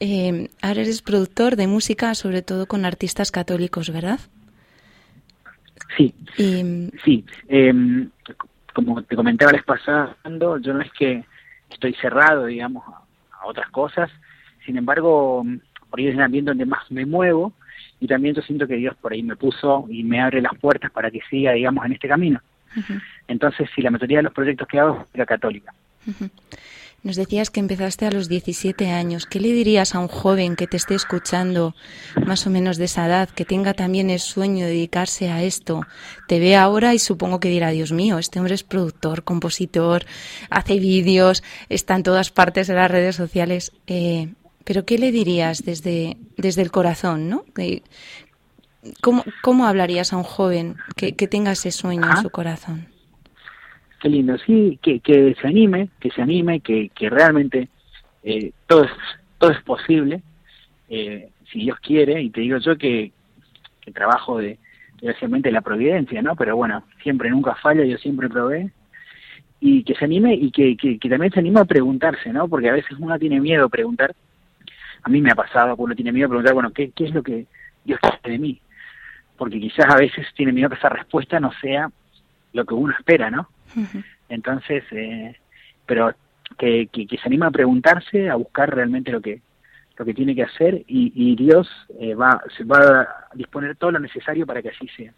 [0.01, 4.19] Eh, ahora eres productor de música, sobre todo con artistas católicos, ¿verdad?
[5.97, 7.25] Sí, Y, sí.
[8.75, 10.17] como te comentaba la vez pasada,
[10.61, 11.25] yo no es que
[11.71, 14.11] estoy cerrado, digamos, a, otras cosas,
[14.65, 15.45] sin embargo,
[15.89, 17.53] por ahí es el ambiente donde más me muevo
[18.01, 20.91] y también yo siento que Dios por ahí me puso y me abre las puertas
[20.91, 22.41] para que siga, digamos, en este camino.
[23.29, 25.73] Entonces, sí, la mayoría de los proyectos que hago es la católica.
[27.03, 29.27] Nos decías que empezaste a los 17 años.
[29.27, 31.77] ¿Qué le dirías a un joven que te esté escuchando,
[32.27, 35.87] más o menos de esa edad, que tenga también el sueño de dedicarse a esto?
[36.27, 40.05] Te ve ahora y supongo que dirá, Dios mío, este hombre es productor, compositor,
[40.51, 43.71] hace vídeos, está en todas partes de las redes sociales.
[43.87, 44.33] Eh,
[44.65, 47.45] pero ¿qué le dirías desde, desde el corazón, no?
[49.01, 52.96] ¿Cómo, cómo hablarías a un joven que, que tenga ese sueño en su corazón?
[54.07, 57.69] Qué lindo, sí, que, que se anime, que se anime, que, que realmente
[58.23, 58.93] eh, todo, es,
[59.37, 60.23] todo es posible,
[60.89, 63.11] eh, si Dios quiere, y te digo yo que,
[63.81, 64.61] que trabajo de,
[65.01, 66.37] desgraciadamente, la providencia, ¿no?
[66.37, 68.71] Pero bueno, siempre, nunca falla, yo siempre probé,
[69.59, 72.47] y que se anime y que, que, también se anime a preguntarse, ¿no?
[72.47, 74.15] Porque a veces uno tiene miedo a preguntar,
[75.03, 77.25] a mí me ha pasado, uno tiene miedo a preguntar, bueno, ¿qué, qué es lo
[77.25, 77.47] que
[77.85, 78.61] Dios quiere de mí?
[79.37, 81.91] Porque quizás a veces tiene miedo que esa respuesta no sea
[82.53, 83.49] lo que uno espera, ¿no?
[84.29, 85.37] Entonces, eh,
[85.87, 86.15] pero
[86.59, 89.41] que, que, que se anima a preguntarse, a buscar realmente lo que
[89.99, 93.93] lo que tiene que hacer y, y Dios eh, va, se va a disponer todo
[93.93, 95.13] lo necesario para que así sea.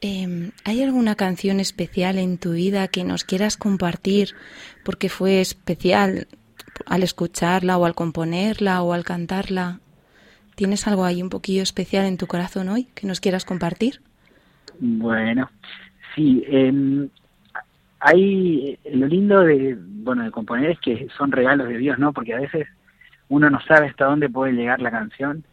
[0.00, 4.30] Eh, ¿Hay alguna canción especial en tu vida que nos quieras compartir
[4.84, 6.28] porque fue especial
[6.86, 9.80] al escucharla o al componerla o al cantarla?
[10.54, 14.00] ¿Tienes algo ahí un poquillo especial en tu corazón hoy que nos quieras compartir?
[14.78, 15.50] Bueno,
[16.14, 17.08] sí, eh,
[18.00, 22.12] hay lo lindo de bueno de componer es que son regalos de Dios, ¿no?
[22.12, 22.68] Porque a veces
[23.28, 25.44] uno no sabe hasta dónde puede llegar la canción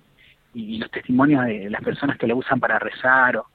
[0.53, 3.47] y, los testimonios de las personas que la usan para rezar o,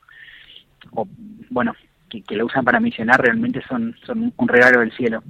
[0.93, 1.07] o
[1.51, 1.75] bueno
[2.09, 5.23] que, que la usan para misionar realmente son son un regalo del cielo.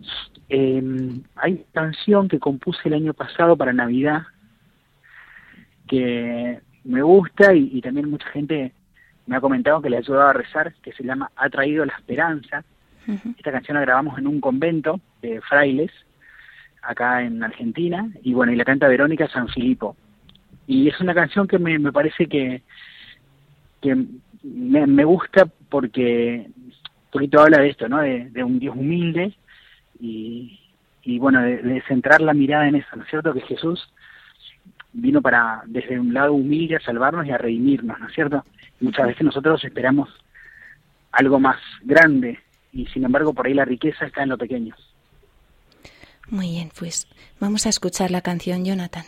[0.48, 0.82] Eh,
[1.34, 4.22] hay canción que compuse el año pasado para Navidad
[5.88, 8.72] que me gusta y también mucha gente
[9.26, 11.94] me ha comentado que le ha ayudado a rezar, que se llama Ha traído la
[11.94, 12.64] esperanza.
[13.36, 15.92] Esta canción la grabamos en un convento de frailes,
[16.82, 19.96] acá en Argentina, y bueno, y la canta Verónica San Filipo.
[20.66, 22.62] Y es una canción que me, me parece que,
[23.80, 23.96] que
[24.42, 27.98] me, me gusta porque un poquito habla de esto, ¿no?
[27.98, 29.34] De, de un Dios humilde
[30.00, 30.58] y,
[31.02, 33.32] y bueno, de, de centrar la mirada en eso, ¿no es cierto?
[33.32, 33.88] Que Jesús
[34.96, 38.44] vino para, desde un lado humilde, a salvarnos y a redimirnos, ¿no es cierto?
[38.80, 40.08] Muchas veces nosotros esperamos
[41.12, 42.38] algo más grande
[42.72, 44.74] y sin embargo por ahí la riqueza está en lo pequeño.
[46.28, 47.06] Muy bien, pues
[47.38, 49.04] vamos a escuchar la canción Jonathan.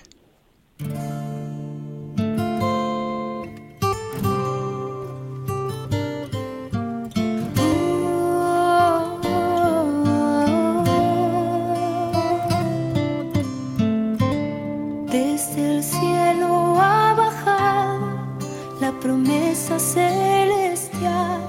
[19.59, 21.40] Promesa celestial.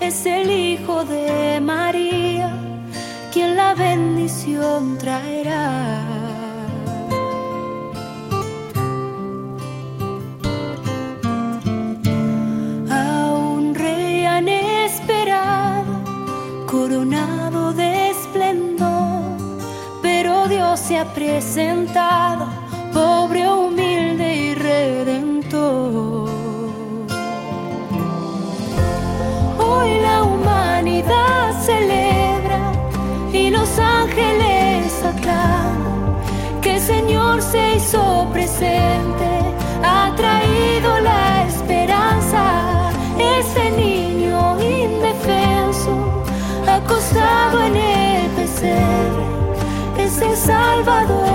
[0.00, 2.50] Es el Hijo de María
[3.32, 6.00] quien la bendición traerá.
[12.90, 15.92] A un rey han esperado,
[16.66, 19.36] coronado de esplendor,
[20.00, 22.46] pero Dios se ha presentado,
[37.54, 39.30] se hizo presente,
[39.84, 42.42] ha traído la esperanza.
[43.38, 46.24] Ese niño indefenso,
[46.66, 49.24] acostado en el pesebre,
[49.98, 51.33] es el Salvador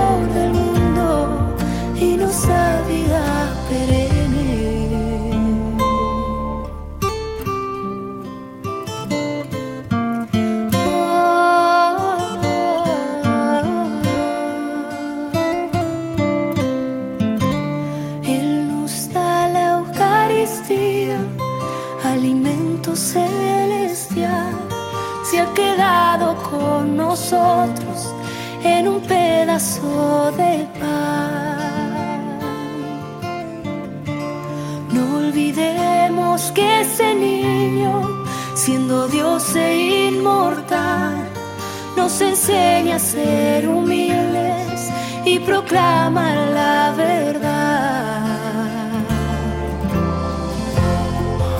[43.10, 44.88] ser humildes
[45.24, 48.20] y proclama la verdad.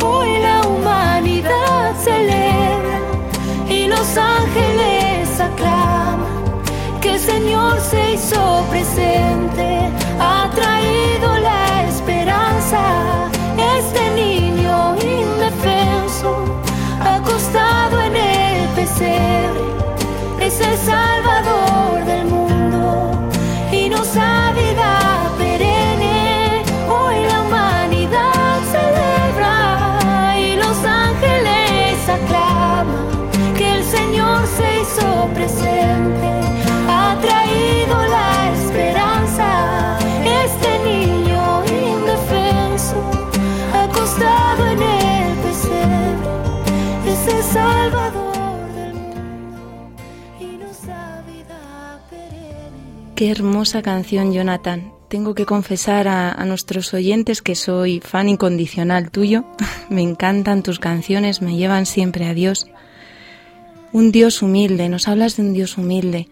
[0.05, 3.01] Hoy la humanidad celebra
[3.69, 6.63] y los ángeles aclaman
[7.01, 9.91] que el Señor se hizo presente,
[10.21, 10.80] ha traído
[53.21, 54.95] Qué hermosa canción, Jonathan.
[55.09, 59.45] Tengo que confesar a, a nuestros oyentes que soy fan incondicional tuyo.
[59.91, 62.67] me encantan tus canciones, me llevan siempre a Dios.
[63.93, 66.29] Un Dios humilde, nos hablas de un Dios humilde.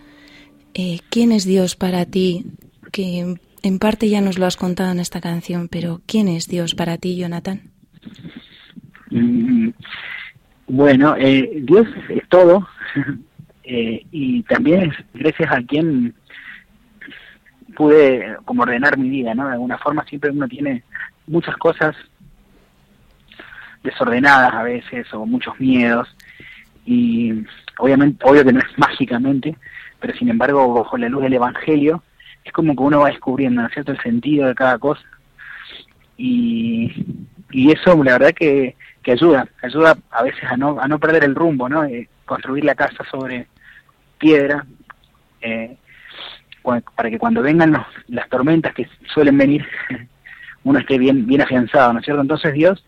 [0.75, 2.47] Eh, ¿Quién es Dios para ti?
[2.93, 6.75] Que en- parte ya nos lo has contado en esta canción, pero ¿quién es Dios
[6.75, 7.71] para ti, Jonathan?
[9.11, 9.71] Mm,
[10.69, 12.69] Bueno, eh, Dios es todo
[13.65, 16.15] eh, y también es gracias a quien
[17.75, 19.47] pude como ordenar mi vida, ¿no?
[19.47, 20.85] De alguna forma siempre uno tiene
[21.27, 21.97] muchas cosas
[23.83, 26.09] desordenadas a veces o muchos miedos
[26.91, 27.45] y
[27.79, 29.55] obviamente, obvio que no es mágicamente,
[30.01, 32.03] pero sin embargo bajo la luz del Evangelio
[32.45, 35.03] es como que uno va descubriendo, ¿no cierto?, el sentido de cada cosa
[36.17, 36.91] y,
[37.51, 41.25] y eso la verdad que, que ayuda, ayuda a veces a no, a no perder
[41.25, 41.85] el rumbo, ¿no?
[41.85, 43.47] Eh, construir la casa sobre
[44.19, 44.65] piedra,
[45.41, 45.77] eh,
[46.97, 49.67] para que cuando vengan los- las tormentas que suelen venir,
[50.65, 52.21] uno esté bien, bien afianzado, ¿no es cierto?
[52.23, 52.85] Entonces Dios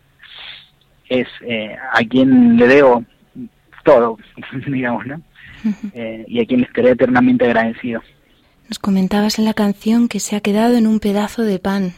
[1.09, 3.03] es eh, a quien le debo
[3.83, 4.17] todo,
[4.67, 5.21] digamos, ¿no?
[5.93, 8.01] Eh, y a quien le estaré eternamente agradecido.
[8.67, 11.91] Nos comentabas en la canción que se ha quedado en un pedazo de pan.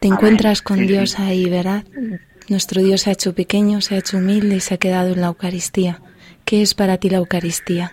[0.00, 0.16] Te Amén.
[0.18, 1.22] encuentras con Sí, Dios sí.
[1.22, 1.84] ahí, ¿verdad?
[2.48, 5.20] Nuestro Dios se ha hecho pequeño, se ha hecho humilde y se ha quedado en
[5.20, 6.00] la Eucaristía.
[6.44, 7.92] ¿Qué es para ti la Eucaristía?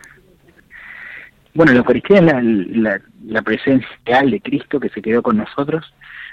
[1.53, 5.37] Bueno, la Eucaristía es la, la, la presencia real de Cristo que se quedó con
[5.37, 5.85] nosotros,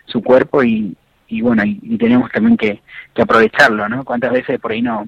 [0.07, 0.97] su cuerpo, y,
[1.29, 2.81] y bueno, y, y tenemos también que,
[3.15, 4.05] que aprovecharlo, ¿no?
[4.05, 5.07] Cuántas veces por ahí no,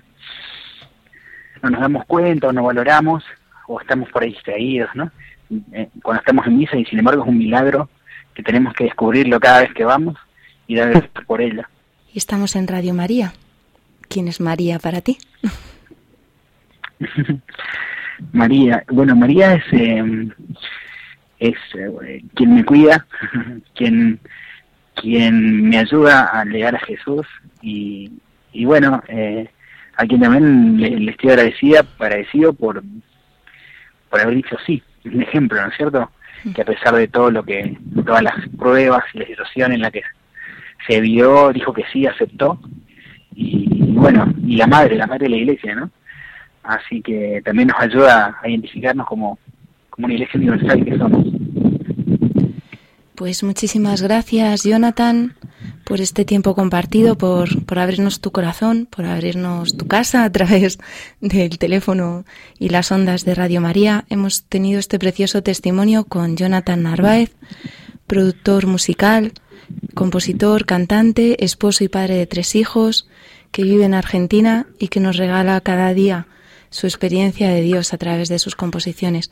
[1.63, 3.25] no nos damos cuenta o no valoramos,
[3.67, 5.11] o estamos por ahí distraídos, ¿no?
[5.73, 7.89] Eh, cuando estamos en misa y sin embargo es un milagro
[8.35, 10.17] que tenemos que descubrirlo cada vez que vamos
[10.67, 11.63] y dar gracias por ello.
[12.13, 13.33] Y estamos en Radio María.
[14.09, 15.19] ¿Quién es María para ti?
[18.33, 20.29] María, bueno, María es eh,
[21.39, 23.07] es eh, quien me cuida,
[23.75, 24.21] quien
[24.95, 27.27] quien me ayuda a llegar a Jesús
[27.63, 28.11] y,
[28.53, 29.49] y bueno, eh,
[29.99, 32.82] a quien también le, estoy agradecida, agradecido por
[34.09, 36.11] por haber dicho sí, un ejemplo, ¿no es cierto?
[36.55, 37.76] Que a pesar de todo lo que,
[38.07, 40.03] todas las pruebas y la situación en la que
[40.86, 42.59] se vio, dijo que sí, aceptó
[43.34, 45.90] y, bueno, y la madre, la madre de la iglesia, ¿no?
[46.62, 49.38] Así que también nos ayuda a identificarnos como,
[49.90, 51.26] como una iglesia universal que somos.
[53.19, 55.35] Pues muchísimas gracias, Jonathan,
[55.83, 60.79] por este tiempo compartido, por, por abrirnos tu corazón, por abrirnos tu casa a través
[61.21, 62.25] del teléfono
[62.61, 64.05] y las ondas de Radio María.
[64.09, 67.33] Hemos tenido este precioso testimonio con Jonathan Narváez,
[68.07, 69.33] productor musical,
[69.97, 73.09] compositor, cantante, esposo y padre de tres hijos,
[73.51, 76.29] que vive en Argentina y que nos regala cada día
[76.71, 79.31] su experiencia de Dios a través de sus composiciones.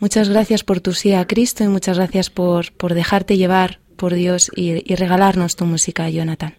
[0.00, 4.14] Muchas gracias por tu sí a Cristo y muchas gracias por, por dejarte llevar por
[4.14, 6.54] Dios y, regalarnos tu música, Jonathan.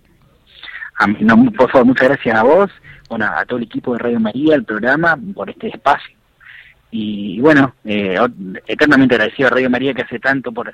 [1.57, 2.71] por favor, muchas gracias a vos,
[3.09, 6.15] bueno, a todo el equipo de Radio María, el programa, por este espacio.
[6.91, 8.17] Y, bueno, eh,
[8.67, 10.73] eternamente agradecido a Radio María que hace tanto por,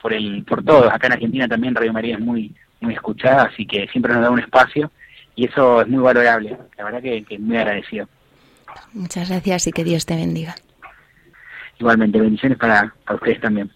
[0.00, 0.92] por el por todos.
[0.92, 4.30] Acá en Argentina también Radio María es muy muy escuchada, así que siempre nos da
[4.30, 4.90] un espacio
[5.34, 6.58] y eso es muy valorable.
[6.76, 8.08] La verdad que, que muy agradecido.
[8.92, 10.54] Muchas gracias y que Dios te bendiga.
[11.78, 13.70] Igualmente, bendiciones para, para ustedes también.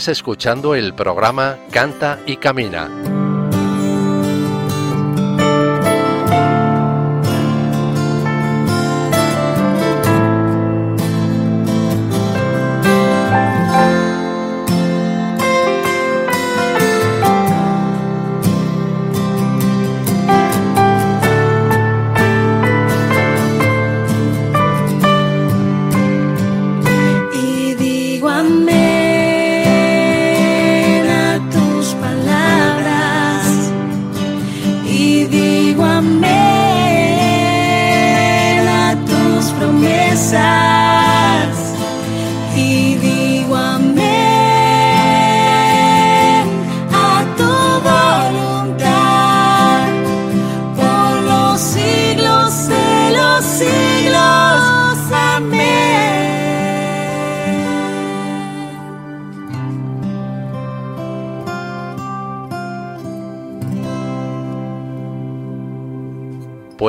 [0.00, 2.88] Estás escuchando el programa Canta y Camina.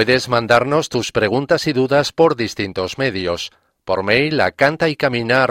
[0.01, 3.51] Puedes mandarnos tus preguntas y dudas por distintos medios.
[3.85, 5.45] Por mail a canta y camina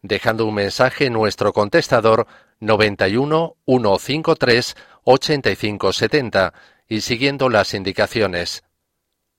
[0.00, 2.28] dejando un mensaje en nuestro contestador
[2.60, 6.54] 91 153 8570
[6.88, 8.62] y siguiendo las indicaciones.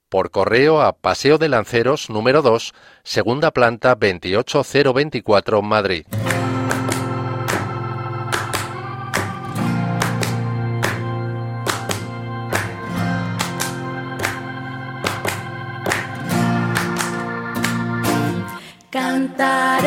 [0.10, 6.05] Por correo a Paseo de Lanceros número 2, segunda planta 28024 Madrid.
[19.40, 19.79] Cantaré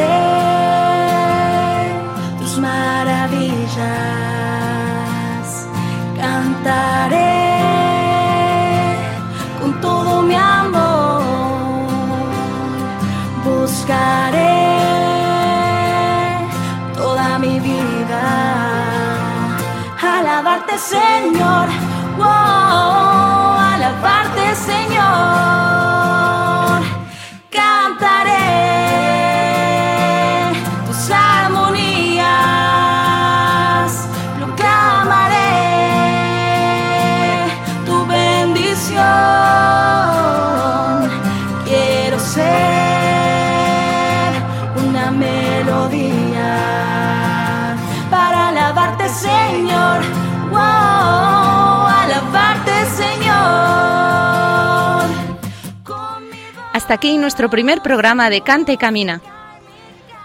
[57.02, 59.20] aquí nuestro primer programa de Canta y Camina.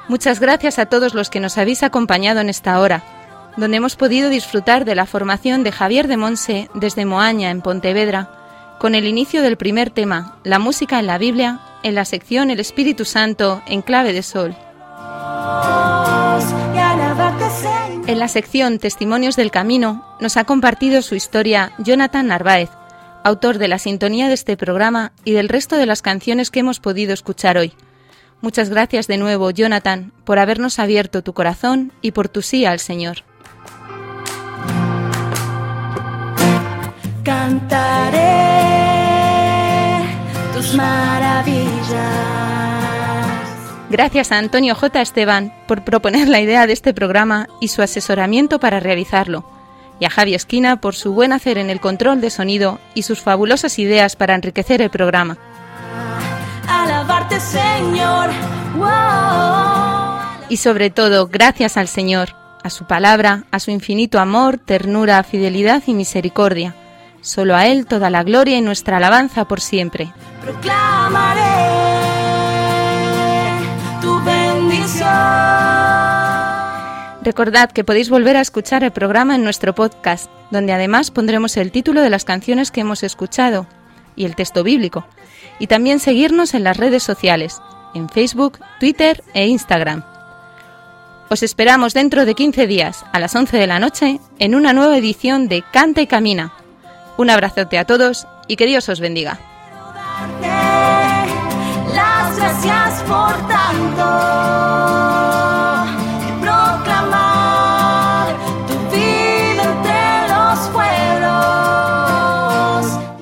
[0.08, 3.02] Muchas gracias a todos los que nos habéis acompañado en esta hora,
[3.58, 8.30] donde hemos podido disfrutar de la formación de Javier de Monse desde Moaña, en Pontevedra,
[8.78, 12.60] con el inicio del primer tema, la música en la Biblia, en la sección El
[12.60, 14.56] Espíritu Santo en clave de sol.
[18.06, 22.70] En la sección Testimonios del Camino nos ha compartido su historia Jonathan Narváez,
[23.28, 26.80] autor de la sintonía de este programa y del resto de las canciones que hemos
[26.80, 27.74] podido escuchar hoy.
[28.42, 32.80] Muchas gracias de nuevo, Jonathan, por habernos abierto tu corazón y por tu sí al
[32.80, 33.18] Señor.
[37.24, 38.18] Cantaré
[40.54, 41.98] tus maravillas.
[43.90, 45.02] Gracias a Antonio J.
[45.02, 49.57] Esteban por proponer la idea de este programa y su asesoramiento para realizarlo,
[50.00, 53.22] y a Javi Esquina por su buen hacer en el control de sonido y sus
[53.22, 55.38] fabulosas ideas para enriquecer el programa.
[56.68, 58.30] Alabarte, Señor.
[58.76, 60.48] Wow.
[60.50, 62.30] Y sobre todo, gracias al Señor,
[62.64, 66.76] a su palabra, a su infinito amor, ternura, fidelidad y misericordia.
[67.22, 70.12] Solo a Él toda la gloria y nuestra alabanza por siempre.
[70.42, 71.42] Proclamaré
[74.02, 75.77] tu bendición.
[77.28, 81.74] Recordad que podéis volver a escuchar el programa en nuestro podcast, donde además pondremos el
[81.74, 83.68] título de las canciones que hemos escuchado
[84.16, 85.06] y el texto bíblico.
[85.60, 87.62] Y también seguirnos en las redes sociales,
[87.94, 90.06] en Facebook, Twitter e Instagram.
[91.30, 94.98] Os esperamos dentro de 15 días, a las 11 de la noche, en una nueva
[94.98, 96.54] edición de Canta y Camina.
[97.18, 99.38] Un abrazote a todos y que Dios os bendiga.
[101.92, 105.57] Gracias por tanto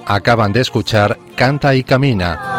[0.06, 2.56] Acaban de escuchar Canta y Camina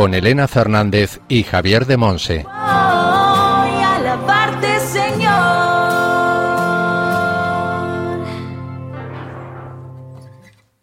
[0.00, 2.46] con Elena Fernández y Javier de Monse.